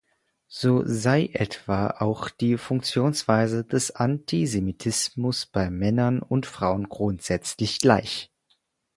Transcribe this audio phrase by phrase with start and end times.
[0.47, 8.31] So sei etwa auch die Funktionsweise des Antisemitismus bei Männern und Frauen grundsätzlich gleich.